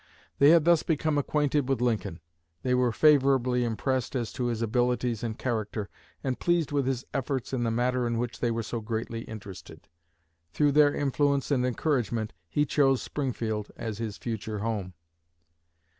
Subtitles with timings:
[0.39, 2.21] They had thus become acquainted with Lincoln;
[2.63, 5.89] they were favorably impressed as to his abilities and character,
[6.23, 9.87] and pleased with his efforts in the matter in which they were so greatly interested.
[10.53, 14.95] Through their influence and encouragement he chose Springfield as his future home.